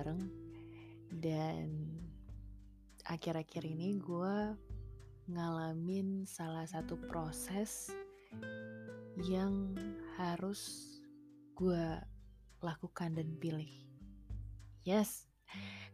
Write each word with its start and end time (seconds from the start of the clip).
bareng 0.00 0.32
dan 1.20 1.68
akhir-akhir 3.04 3.68
ini 3.68 4.00
gue 4.00 4.56
ngalamin 5.28 6.24
salah 6.24 6.64
satu 6.64 6.96
proses 7.04 7.92
yang 9.20 9.76
harus 10.16 10.88
gue 11.52 12.00
lakukan 12.64 13.12
dan 13.12 13.28
pilih. 13.36 13.68
Yes, 14.88 15.28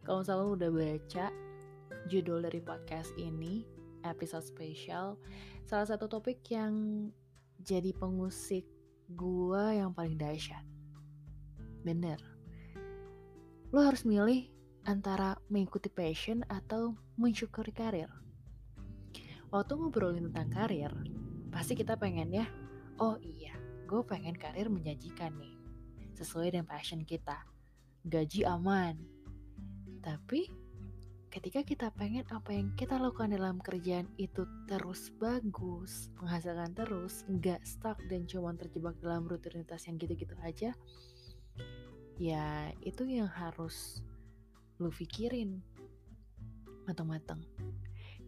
kalau 0.06 0.22
misalnya 0.22 0.46
udah 0.54 0.70
baca 0.70 1.26
judul 2.06 2.46
dari 2.46 2.62
podcast 2.62 3.10
ini, 3.18 3.66
episode 4.06 4.46
spesial, 4.46 5.18
salah 5.66 5.90
satu 5.90 6.06
topik 6.06 6.46
yang 6.54 7.10
jadi 7.58 7.90
pengusik 7.98 8.70
gue 9.18 9.62
yang 9.82 9.90
paling 9.90 10.14
dahsyat. 10.14 10.62
Bener, 11.82 12.35
lo 13.74 13.82
harus 13.82 14.06
milih 14.06 14.46
antara 14.86 15.34
mengikuti 15.50 15.90
passion 15.90 16.46
atau 16.46 16.94
mensyukuri 17.18 17.74
karir. 17.74 18.10
Waktu 19.50 19.72
ngobrolin 19.74 20.30
tentang 20.30 20.50
karir, 20.54 20.92
pasti 21.50 21.74
kita 21.74 21.98
pengen 21.98 22.30
ya, 22.30 22.46
oh 23.02 23.18
iya, 23.18 23.58
gue 23.90 24.02
pengen 24.06 24.38
karir 24.38 24.70
menjanjikan 24.70 25.34
nih, 25.34 25.54
sesuai 26.14 26.54
dengan 26.54 26.70
passion 26.70 27.02
kita. 27.02 27.42
Gaji 28.06 28.46
aman. 28.46 28.94
Tapi 29.98 30.46
ketika 31.26 31.66
kita 31.66 31.90
pengen 31.90 32.22
apa 32.30 32.54
yang 32.54 32.70
kita 32.78 32.94
lakukan 33.02 33.34
dalam 33.34 33.58
kerjaan 33.58 34.06
itu 34.14 34.46
terus 34.70 35.10
bagus, 35.18 36.14
menghasilkan 36.22 36.70
terus, 36.70 37.26
nggak 37.26 37.66
stuck 37.66 37.98
dan 38.06 38.30
cuma 38.30 38.54
terjebak 38.54 38.94
dalam 39.02 39.26
rutinitas 39.26 39.90
yang 39.90 39.98
gitu-gitu 39.98 40.38
aja, 40.46 40.70
ya 42.16 42.72
itu 42.80 43.04
yang 43.04 43.28
harus 43.28 44.00
lu 44.80 44.88
pikirin 44.92 45.60
matang-matang. 46.88 47.40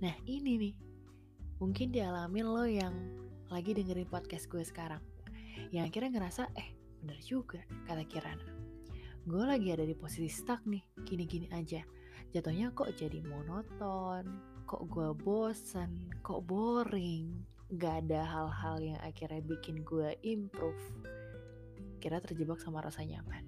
Nah 0.00 0.14
ini 0.28 0.60
nih, 0.60 0.74
mungkin 1.60 1.92
dialamin 1.92 2.46
lo 2.46 2.64
yang 2.64 2.94
lagi 3.48 3.72
dengerin 3.72 4.08
podcast 4.08 4.48
gue 4.48 4.60
sekarang. 4.64 5.00
Yang 5.72 5.92
akhirnya 5.92 6.20
ngerasa, 6.20 6.42
eh 6.54 6.76
bener 7.00 7.18
juga 7.24 7.62
kata 7.88 8.04
Kirana. 8.04 8.46
Gue 9.28 9.44
lagi 9.44 9.72
ada 9.72 9.84
di 9.84 9.92
posisi 9.92 10.28
stuck 10.28 10.64
nih, 10.64 10.84
gini-gini 11.04 11.48
aja. 11.52 11.84
Jatuhnya 12.32 12.72
kok 12.76 12.92
jadi 12.92 13.24
monoton, 13.24 14.24
kok 14.68 14.84
gue 14.88 15.16
bosan, 15.16 16.12
kok 16.20 16.44
boring. 16.44 17.32
Gak 17.76 18.08
ada 18.08 18.24
hal-hal 18.24 18.76
yang 18.80 19.00
akhirnya 19.04 19.44
bikin 19.44 19.84
gue 19.84 20.16
improve. 20.24 20.80
Kira 22.00 22.20
terjebak 22.20 22.60
sama 22.60 22.80
rasa 22.80 23.04
nyaman. 23.04 23.47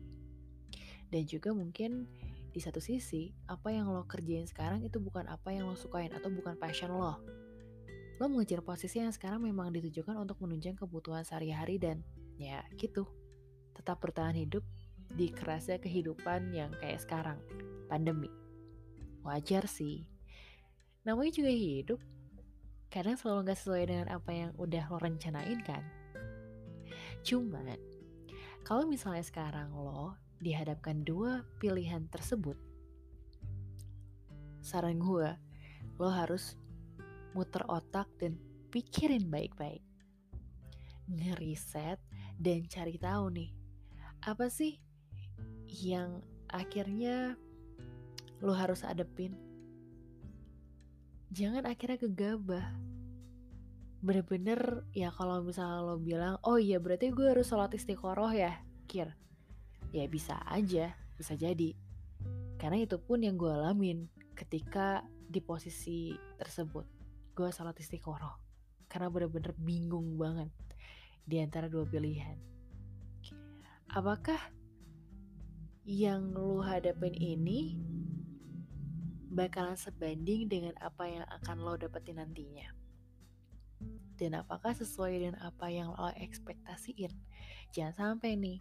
Dan 1.10 1.26
juga 1.26 1.50
mungkin 1.50 2.06
di 2.50 2.58
satu 2.58 2.82
sisi, 2.82 3.30
apa 3.46 3.70
yang 3.70 3.90
lo 3.90 4.06
kerjain 4.06 4.46
sekarang 4.46 4.82
itu 4.82 4.98
bukan 4.98 5.30
apa 5.30 5.54
yang 5.54 5.70
lo 5.70 5.78
sukain 5.78 6.10
atau 6.10 6.30
bukan 6.30 6.58
passion 6.58 6.90
lo. 6.90 7.18
Lo 8.18 8.26
mengejar 8.26 8.62
posisi 8.62 8.98
yang 8.98 9.14
sekarang 9.14 9.42
memang 9.42 9.70
ditujukan 9.70 10.18
untuk 10.18 10.42
menunjang 10.42 10.74
kebutuhan 10.74 11.22
sehari-hari 11.22 11.78
dan 11.78 12.02
ya 12.38 12.62
gitu. 12.74 13.06
Tetap 13.74 14.02
bertahan 14.02 14.34
hidup 14.34 14.66
di 15.10 15.30
kerasnya 15.30 15.78
kehidupan 15.78 16.54
yang 16.54 16.70
kayak 16.78 17.02
sekarang, 17.02 17.38
pandemi. 17.86 18.30
Wajar 19.22 19.66
sih. 19.70 20.06
Namanya 21.06 21.32
juga 21.32 21.50
hidup. 21.50 22.00
Kadang 22.90 23.14
selalu 23.14 23.54
gak 23.54 23.58
sesuai 23.62 23.82
dengan 23.86 24.06
apa 24.10 24.30
yang 24.34 24.50
udah 24.58 24.90
lo 24.90 24.98
rencanain 24.98 25.62
kan. 25.62 25.86
Cuman, 27.22 27.78
kalau 28.66 28.82
misalnya 28.90 29.22
sekarang 29.22 29.70
lo 29.70 30.18
dihadapkan 30.40 31.04
dua 31.04 31.44
pilihan 31.60 32.08
tersebut, 32.08 32.56
saran 34.64 34.96
gue, 34.96 35.28
lo 36.00 36.08
harus 36.08 36.56
muter 37.36 37.60
otak 37.68 38.08
dan 38.16 38.40
pikirin 38.72 39.28
baik-baik. 39.28 39.84
Ngeriset 41.12 42.00
dan 42.40 42.64
cari 42.72 42.96
tahu 42.96 43.24
nih, 43.36 43.50
apa 44.24 44.48
sih 44.48 44.80
yang 45.68 46.24
akhirnya 46.48 47.36
lo 48.40 48.56
harus 48.56 48.80
adepin? 48.80 49.36
Jangan 51.30 51.68
akhirnya 51.68 52.00
gegabah. 52.00 52.66
Bener-bener 54.00 54.88
ya 54.96 55.12
kalau 55.12 55.44
misalnya 55.44 55.84
lo 55.84 56.00
bilang, 56.00 56.40
oh 56.48 56.56
iya 56.56 56.80
berarti 56.80 57.12
gue 57.12 57.28
harus 57.28 57.52
sholat 57.52 57.76
istiqoroh 57.76 58.32
ya, 58.32 58.56
kir 58.88 59.12
ya 59.90 60.06
bisa 60.06 60.38
aja, 60.46 60.94
bisa 61.18 61.34
jadi. 61.34 61.74
Karena 62.56 62.82
itu 62.82 62.98
pun 63.00 63.22
yang 63.22 63.34
gue 63.40 63.50
alamin 63.50 64.06
ketika 64.38 65.02
di 65.30 65.42
posisi 65.42 66.14
tersebut. 66.38 66.86
Gue 67.34 67.50
salat 67.50 67.78
istiqoroh. 67.78 68.36
Karena 68.90 69.06
bener-bener 69.06 69.54
bingung 69.54 70.18
banget 70.18 70.50
di 71.22 71.38
antara 71.38 71.70
dua 71.70 71.86
pilihan. 71.86 72.34
Apakah 73.90 74.38
yang 75.86 76.30
lu 76.30 76.62
hadapin 76.62 77.14
ini 77.14 77.78
bakalan 79.30 79.78
sebanding 79.78 80.50
dengan 80.50 80.74
apa 80.82 81.06
yang 81.06 81.26
akan 81.40 81.56
lo 81.62 81.74
dapetin 81.78 82.18
nantinya? 82.18 82.70
Dan 84.20 84.36
apakah 84.36 84.76
sesuai 84.76 85.16
dengan 85.16 85.38
apa 85.40 85.72
yang 85.72 85.94
lo 85.96 86.12
ekspektasiin? 86.12 87.14
Jangan 87.72 87.94
sampai 88.18 88.36
nih 88.36 88.58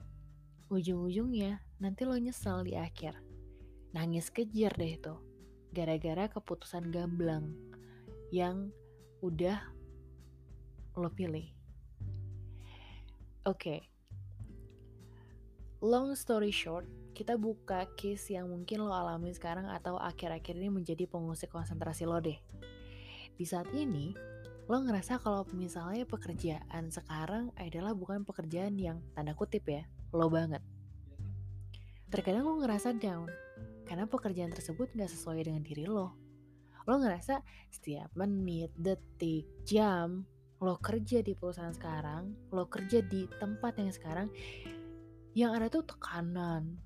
ujung-ujungnya 0.69 1.65
nanti 1.81 2.05
lo 2.05 2.13
nyesel 2.13 2.61
di 2.61 2.77
akhir. 2.77 3.17
Nangis 3.89 4.29
kejar 4.29 4.77
deh 4.77 5.01
tuh, 5.01 5.17
gara-gara 5.73 6.29
keputusan 6.29 6.93
gamblang 6.93 7.57
yang 8.29 8.69
udah 9.25 9.57
lo 10.93 11.09
pilih. 11.09 11.49
Oke, 13.49 13.57
okay. 13.65 13.79
long 15.81 16.13
story 16.13 16.53
short, 16.53 16.85
kita 17.17 17.33
buka 17.33 17.89
case 17.97 18.37
yang 18.37 18.45
mungkin 18.51 18.85
lo 18.85 18.93
alami 18.93 19.33
sekarang 19.33 19.65
atau 19.73 19.97
akhir-akhir 19.97 20.53
ini 20.53 20.69
menjadi 20.69 21.09
pengusik 21.09 21.49
konsentrasi 21.49 22.05
lo 22.05 22.21
deh. 22.21 22.37
Di 23.33 23.45
saat 23.47 23.73
ini, 23.73 24.13
lo 24.69 24.77
ngerasa 24.77 25.17
kalau 25.17 25.49
misalnya 25.55 26.05
pekerjaan 26.05 26.93
sekarang 26.93 27.49
adalah 27.57 27.97
bukan 27.97 28.21
pekerjaan 28.21 28.77
yang 28.77 29.01
tanda 29.17 29.33
kutip 29.33 29.65
ya, 29.65 29.81
lo 30.13 30.27
banget. 30.29 30.63
Terkadang 32.09 32.49
lo 32.49 32.57
ngerasa 32.61 32.97
down, 32.97 33.29
karena 33.85 34.09
pekerjaan 34.09 34.49
tersebut 34.49 34.89
gak 34.97 35.09
sesuai 35.09 35.45
dengan 35.45 35.61
diri 35.61 35.85
lo. 35.85 36.17
Lo 36.89 36.97
ngerasa 36.97 37.41
setiap 37.69 38.09
menit, 38.17 38.73
detik, 38.73 39.45
jam, 39.61 40.25
lo 40.59 40.81
kerja 40.81 41.21
di 41.21 41.37
perusahaan 41.37 41.73
sekarang, 41.73 42.33
lo 42.49 42.65
kerja 42.65 43.05
di 43.05 43.29
tempat 43.37 43.77
yang 43.77 43.93
sekarang, 43.93 44.27
yang 45.37 45.53
ada 45.53 45.69
tuh 45.69 45.85
tekanan, 45.85 46.81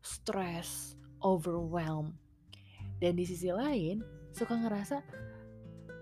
stress, 0.00 0.96
overwhelm. 1.20 2.16
Dan 2.98 3.14
di 3.14 3.28
sisi 3.28 3.52
lain, 3.52 4.02
suka 4.32 4.56
ngerasa, 4.56 4.96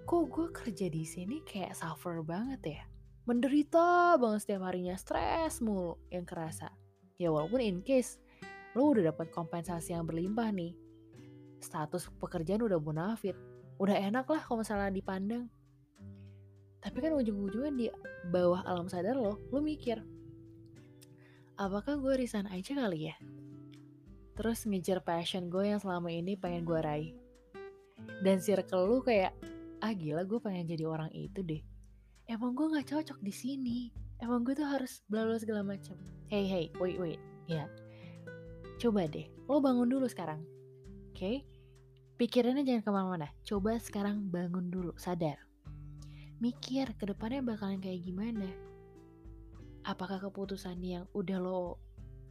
kok 0.06 0.24
gue 0.30 0.48
kerja 0.54 0.86
di 0.86 1.02
sini 1.02 1.42
kayak 1.42 1.74
suffer 1.74 2.22
banget 2.22 2.60
ya? 2.64 2.82
Menderita 3.26 4.14
banget 4.22 4.47
setiap 4.47 4.70
harinya, 4.70 4.94
stres 4.94 5.59
mulu 5.59 5.98
yang 6.14 6.22
kerasa. 6.22 6.70
Ya 7.19 7.34
walaupun 7.34 7.59
in 7.59 7.82
case 7.82 8.22
lo 8.78 8.94
udah 8.94 9.10
dapat 9.10 9.34
kompensasi 9.34 9.98
yang 9.98 10.06
berlimpah 10.06 10.54
nih, 10.54 10.78
status 11.59 12.06
pekerjaan 12.22 12.62
udah 12.62 12.78
bonafit, 12.78 13.34
udah 13.82 13.99
enak 13.99 14.31
lah 14.31 14.40
kalau 14.46 14.62
misalnya 14.62 14.94
dipandang. 14.94 15.50
Tapi 16.78 16.99
kan 17.02 17.19
ujung-ujungnya 17.19 17.73
di 17.75 17.87
bawah 18.31 18.62
alam 18.62 18.87
sadar 18.87 19.19
lo, 19.19 19.43
lo 19.50 19.58
mikir, 19.58 19.99
apakah 21.58 21.99
gue 21.99 22.14
resign 22.14 22.46
aja 22.46 22.78
kali 22.78 23.11
ya? 23.11 23.17
Terus 24.38 24.70
ngejar 24.70 25.02
passion 25.02 25.50
gue 25.50 25.67
yang 25.67 25.82
selama 25.82 26.14
ini 26.14 26.38
pengen 26.38 26.62
gue 26.62 26.78
raih. 26.78 27.11
Dan 28.23 28.38
circle 28.38 28.87
lu 28.87 29.02
kayak, 29.02 29.34
ah 29.82 29.90
gila 29.90 30.23
gue 30.23 30.38
pengen 30.38 30.69
jadi 30.69 30.84
orang 30.87 31.11
itu 31.11 31.43
deh 31.43 31.64
emang 32.26 32.52
gue 32.55 32.67
nggak 32.70 32.88
cocok 32.90 33.19
di 33.23 33.32
sini. 33.32 33.78
Emang 34.17 34.43
gue 34.43 34.56
tuh 34.56 34.64
harus 34.64 35.05
bla 35.06 35.28
segala 35.37 35.61
macam 35.61 35.94
hey 36.31 36.46
hey 36.46 36.67
wait 36.82 36.99
wait. 36.99 37.20
Ya. 37.46 37.70
Coba 38.82 39.06
deh. 39.06 39.31
Lo 39.46 39.62
bangun 39.62 39.87
dulu 39.87 40.11
sekarang. 40.11 40.43
Oke? 41.14 41.17
Okay? 41.17 41.37
pikirannya 42.17 42.64
jangan 42.64 42.82
ke 42.82 42.90
mana-mana. 42.90 43.28
Coba 43.44 43.78
sekarang 43.78 44.26
bangun 44.32 44.73
dulu. 44.73 44.93
Sadar. 44.99 45.38
Mikir 46.43 46.93
ke 46.96 47.08
depannya 47.08 47.40
bakalan 47.44 47.81
kayak 47.81 48.05
gimana. 48.05 48.49
Apakah 49.87 50.19
keputusan 50.19 50.82
yang 50.82 51.05
udah 51.14 51.38
lo 51.38 51.78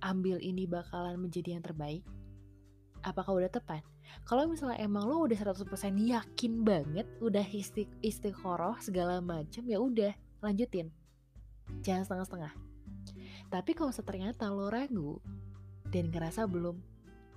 ambil 0.03 0.37
ini 0.43 0.67
bakalan 0.67 1.17
menjadi 1.17 1.57
yang 1.57 1.63
terbaik 1.63 2.03
apakah 3.05 3.37
udah 3.37 3.51
tepat? 3.53 3.85
Kalau 4.25 4.49
misalnya 4.49 4.81
emang 4.81 5.05
lo 5.05 5.29
udah 5.29 5.37
100% 5.37 5.61
yakin 6.01 6.53
banget, 6.65 7.05
udah 7.21 7.45
isti 7.53 7.85
istiqoroh 8.01 8.81
segala 8.81 9.21
macam, 9.21 9.61
ya 9.69 9.77
udah 9.77 10.13
lanjutin. 10.41 10.89
Jangan 11.85 12.03
setengah-setengah. 12.09 12.53
Tapi 13.53 13.71
kalau 13.77 13.93
ternyata 13.93 14.49
lo 14.49 14.73
ragu 14.73 15.21
dan 15.93 16.09
ngerasa 16.09 16.49
belum 16.49 16.81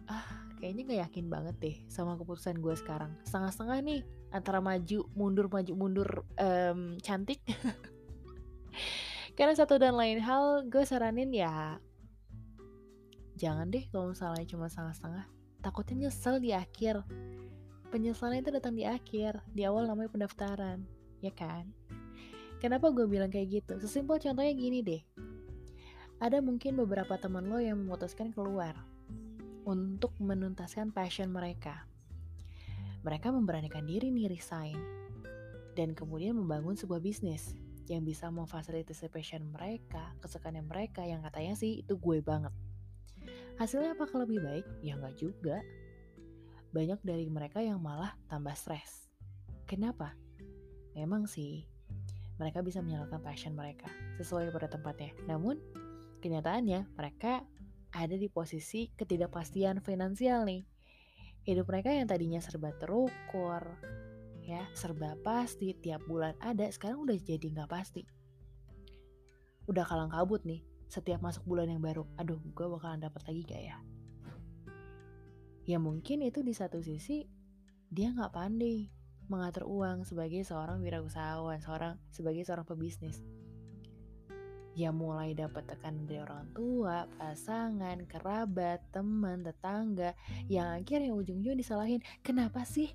ah 0.09 0.49
kayaknya 0.57 0.83
gak 0.89 1.01
yakin 1.09 1.27
banget 1.29 1.55
deh 1.61 1.77
sama 1.87 2.17
keputusan 2.17 2.59
gue 2.65 2.75
sekarang 2.81 3.13
setengah-setengah 3.29 3.79
nih 3.85 4.01
antara 4.33 4.59
maju 4.59 5.05
mundur 5.13 5.47
maju 5.53 5.73
mundur 5.77 6.09
um, 6.41 6.97
cantik 7.05 7.45
karena 9.37 9.53
satu 9.53 9.77
dan 9.77 9.95
lain 9.95 10.19
hal 10.19 10.65
gue 10.67 10.83
saranin 10.83 11.29
ya 11.31 11.77
jangan 13.37 13.71
deh 13.71 13.87
kalau 13.93 14.11
misalnya 14.11 14.43
cuma 14.49 14.67
setengah-setengah 14.67 15.29
takutnya 15.61 16.09
nyesel 16.09 16.39
di 16.39 16.55
akhir 16.55 17.03
penyesalan 17.89 18.41
itu 18.41 18.51
datang 18.53 18.77
di 18.77 18.85
akhir 18.85 19.43
di 19.51 19.65
awal 19.65 19.89
namanya 19.89 20.13
pendaftaran 20.13 20.85
ya 21.25 21.33
kan 21.35 21.69
kenapa 22.63 22.91
gue 22.95 23.07
bilang 23.09 23.33
kayak 23.33 23.63
gitu 23.63 23.81
sesimpel 23.81 24.21
contohnya 24.23 24.55
gini 24.55 24.81
deh 24.85 25.03
ada 26.19 26.43
mungkin 26.43 26.75
beberapa 26.75 27.15
teman 27.15 27.47
lo 27.47 27.63
yang 27.63 27.79
memutuskan 27.79 28.35
keluar 28.35 28.75
untuk 29.69 30.17
menuntaskan 30.17 30.91
passion 30.91 31.31
mereka. 31.31 31.85
Mereka 33.07 33.31
memberanikan 33.31 33.87
diri 33.87 34.11
nih 34.11 34.27
resign 34.27 34.75
dan 35.79 35.95
kemudian 35.95 36.35
membangun 36.35 36.75
sebuah 36.75 36.99
bisnis 36.99 37.55
yang 37.87 38.03
bisa 38.03 38.33
memfasilitasi 38.33 39.13
passion 39.13 39.47
mereka, 39.53 40.17
kesukaan 40.19 40.59
mereka 40.65 41.07
yang 41.07 41.23
katanya 41.23 41.55
sih 41.55 41.87
itu 41.87 41.95
gue 41.95 42.19
banget. 42.25 42.51
Hasilnya 43.59 43.99
apakah 43.99 44.23
lebih 44.23 44.39
baik? 44.39 44.67
Ya 44.87 44.95
nggak 44.95 45.19
juga. 45.19 45.59
Banyak 46.71 47.03
dari 47.03 47.27
mereka 47.27 47.59
yang 47.59 47.83
malah 47.83 48.15
tambah 48.31 48.55
stres. 48.55 49.11
Kenapa? 49.67 50.15
Memang 50.95 51.27
sih, 51.27 51.67
mereka 52.39 52.63
bisa 52.63 52.79
menyalurkan 52.79 53.19
passion 53.19 53.59
mereka 53.59 53.91
sesuai 54.15 54.55
pada 54.55 54.71
tempatnya. 54.71 55.11
Namun, 55.27 55.59
kenyataannya 56.23 56.87
mereka 56.95 57.43
ada 57.91 58.15
di 58.15 58.31
posisi 58.31 58.95
ketidakpastian 58.95 59.83
finansial 59.83 60.47
nih. 60.47 60.63
Hidup 61.43 61.67
mereka 61.67 61.91
yang 61.91 62.07
tadinya 62.07 62.39
serba 62.39 62.71
terukur, 62.79 63.63
ya 64.45 64.69
serba 64.77 65.17
pasti 65.25 65.73
tiap 65.75 66.05
bulan 66.07 66.37
ada, 66.39 66.69
sekarang 66.69 67.03
udah 67.03 67.17
jadi 67.17 67.47
nggak 67.59 67.71
pasti. 67.73 68.05
Udah 69.67 69.83
kalang 69.83 70.13
kabut 70.13 70.45
nih, 70.45 70.63
setiap 70.89 71.21
masuk 71.21 71.45
bulan 71.45 71.69
yang 71.69 71.85
baru, 71.85 72.09
aduh 72.17 72.41
gue 72.41 72.67
bakalan 72.67 73.01
dapat 73.01 73.23
lagi 73.29 73.41
gak 73.45 73.63
ya? 73.63 73.77
Ya 75.69 75.77
mungkin 75.77 76.25
itu 76.25 76.41
di 76.41 76.57
satu 76.57 76.81
sisi 76.81 77.29
dia 77.93 78.13
nggak 78.13 78.33
pandai 78.33 78.89
mengatur 79.29 79.69
uang 79.69 80.09
sebagai 80.09 80.41
seorang 80.41 80.81
wirausahawan, 80.81 81.61
seorang 81.61 82.01
sebagai 82.09 82.43
seorang 82.49 82.65
pebisnis 82.65 83.21
ya 84.79 84.95
mulai 84.95 85.35
dapat 85.35 85.67
tekanan 85.67 86.07
dari 86.07 86.23
orang 86.23 86.47
tua, 86.55 87.11
pasangan, 87.19 87.99
kerabat, 88.07 88.79
teman, 88.95 89.43
tetangga, 89.43 90.15
yang 90.47 90.71
akhirnya 90.71 91.11
ujung-ujung 91.11 91.59
disalahin, 91.59 91.99
kenapa 92.23 92.63
sih? 92.63 92.95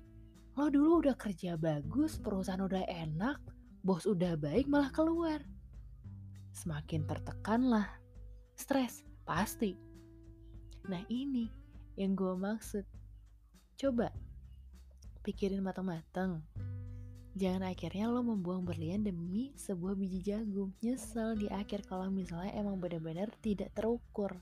Lo 0.56 0.72
dulu 0.72 1.04
udah 1.04 1.12
kerja 1.12 1.60
bagus, 1.60 2.16
perusahaan 2.16 2.64
udah 2.64 2.88
enak, 2.88 3.36
bos 3.84 4.08
udah 4.08 4.32
baik 4.40 4.64
malah 4.64 4.88
keluar. 4.96 5.44
Semakin 6.54 7.04
tertekan 7.04 7.66
lah, 7.66 7.90
stres, 8.54 9.02
pasti. 9.26 9.74
Nah 10.86 11.02
ini 11.10 11.50
yang 11.98 12.14
gue 12.14 12.32
maksud. 12.38 12.86
Coba 13.74 14.14
pikirin 15.26 15.60
matang-matang 15.60 16.46
Jangan 17.34 17.66
akhirnya 17.66 18.06
lo 18.06 18.22
membuang 18.22 18.62
berlian 18.62 19.02
demi 19.02 19.50
sebuah 19.58 19.98
biji 19.98 20.22
jagung. 20.22 20.70
Nyesel 20.78 21.34
di 21.34 21.50
akhir 21.50 21.82
kalau 21.82 22.06
misalnya 22.06 22.54
emang 22.54 22.78
benar-benar 22.78 23.26
tidak 23.42 23.74
terukur. 23.74 24.38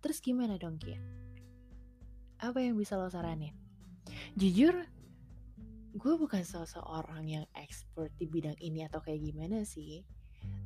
Terus 0.00 0.24
gimana 0.24 0.56
dong 0.56 0.80
Kia? 0.80 0.96
Apa 2.40 2.64
yang 2.64 2.80
bisa 2.80 2.96
lo 2.96 3.12
saranin? 3.12 3.52
Jujur, 4.32 4.80
gue 5.92 6.14
bukan 6.16 6.40
seseorang 6.40 7.28
yang 7.28 7.44
expert 7.52 8.08
di 8.16 8.24
bidang 8.24 8.56
ini 8.64 8.88
atau 8.88 9.04
kayak 9.04 9.20
gimana 9.20 9.60
sih. 9.68 10.00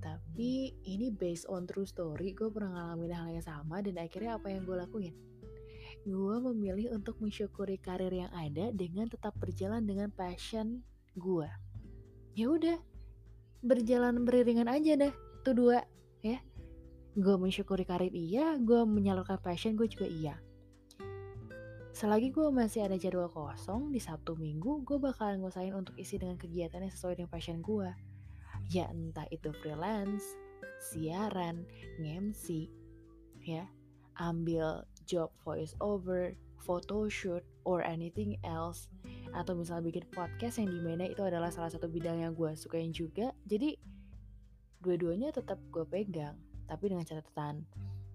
Tapi 0.05 0.77
ini 0.85 1.09
based 1.09 1.49
on 1.49 1.65
true 1.65 1.89
story, 1.89 2.37
gue 2.37 2.53
pernah 2.53 2.77
ngalamin 2.77 3.17
hal 3.17 3.29
yang 3.41 3.47
sama 3.47 3.81
dan 3.81 3.97
akhirnya 3.97 4.37
apa 4.37 4.53
yang 4.53 4.69
gue 4.69 4.77
lakuin? 4.77 5.17
Gue 6.05 6.37
memilih 6.53 6.93
untuk 6.93 7.17
mensyukuri 7.25 7.81
karir 7.81 8.13
yang 8.13 8.29
ada 8.37 8.69
dengan 8.77 9.09
tetap 9.09 9.33
berjalan 9.41 9.89
dengan 9.89 10.13
passion 10.13 10.85
gue 11.15 11.47
ya 12.35 12.51
udah 12.51 12.79
berjalan 13.63 14.27
beriringan 14.27 14.67
aja 14.67 14.99
dah 14.99 15.15
tuh 15.47 15.55
dua 15.55 15.79
ya. 16.21 16.43
Gue 17.15 17.39
mensyukuri 17.39 17.87
karir 17.87 18.11
iya 18.11 18.59
gue 18.59 18.83
menyalurkan 18.83 19.39
passion 19.39 19.79
gue 19.79 19.87
juga 19.87 20.11
iya. 20.11 20.35
Selagi 21.95 22.35
gue 22.35 22.51
masih 22.51 22.91
ada 22.91 22.99
jadwal 22.99 23.31
kosong 23.31 23.95
di 23.95 24.03
Sabtu 24.03 24.35
Minggu 24.35 24.83
gue 24.83 24.99
bakalan 24.99 25.39
ngusahain 25.39 25.79
untuk 25.79 25.95
isi 25.95 26.19
dengan 26.19 26.35
kegiatan 26.35 26.83
yang 26.83 26.91
sesuai 26.91 27.23
dengan 27.23 27.31
passion 27.31 27.63
gue 27.63 27.87
ya 28.71 28.89
entah 28.93 29.27
itu 29.35 29.53
freelance 29.61 30.25
siaran 30.93 31.65
ngemsi 32.01 32.69
ya 33.45 33.69
ambil 34.21 34.85
job 35.05 35.29
voice 35.45 35.77
over 35.83 36.33
photoshoot 36.65 37.45
or 37.69 37.85
anything 37.85 38.41
else 38.41 38.89
atau 39.37 39.53
misalnya 39.53 39.91
bikin 39.93 40.07
podcast 40.15 40.57
yang 40.63 40.73
di 40.73 40.81
mana 40.81 41.11
itu 41.11 41.21
adalah 41.21 41.53
salah 41.53 41.69
satu 41.69 41.91
bidang 41.91 42.25
yang 42.25 42.33
gue 42.33 42.53
sukain 42.57 42.95
juga 42.95 43.35
jadi 43.45 43.77
dua-duanya 44.81 45.33
tetap 45.35 45.61
gue 45.69 45.85
pegang 45.85 46.37
tapi 46.65 46.89
dengan 46.89 47.05
catatan 47.05 47.69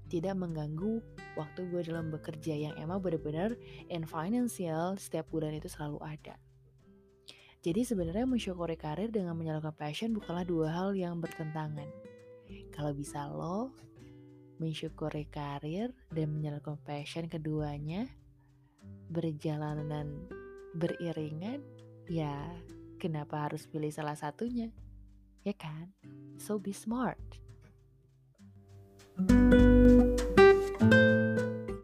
tidak 0.10 0.34
mengganggu 0.34 1.06
waktu 1.38 1.70
gue 1.70 1.82
dalam 1.86 2.10
bekerja 2.10 2.58
yang 2.58 2.74
emang 2.82 2.98
benar-benar 2.98 3.54
in 3.94 4.02
financial 4.04 4.98
setiap 4.98 5.30
bulan 5.30 5.54
itu 5.54 5.70
selalu 5.70 6.02
ada. 6.02 6.36
Jadi 7.60 7.84
sebenarnya 7.84 8.24
mensyukuri 8.24 8.80
karir 8.80 9.12
dengan 9.12 9.36
menyalurkan 9.36 9.76
passion 9.76 10.16
bukanlah 10.16 10.48
dua 10.48 10.68
hal 10.72 10.90
yang 10.96 11.20
bertentangan. 11.20 11.88
Kalau 12.72 12.96
bisa 12.96 13.28
lo 13.28 13.76
mensyukuri 14.64 15.28
karir 15.28 15.92
dan 16.12 16.32
menyalurkan 16.32 16.80
passion 16.88 17.28
keduanya 17.28 18.08
berjalanan 19.12 20.24
beriringan, 20.72 21.60
ya 22.08 22.48
kenapa 22.96 23.52
harus 23.52 23.68
pilih 23.68 23.92
salah 23.92 24.16
satunya? 24.16 24.72
Ya 25.44 25.52
kan? 25.52 25.92
So 26.40 26.60
be 26.60 26.72
smart. 26.72 27.20
thank 29.20 29.52
you 29.52 29.69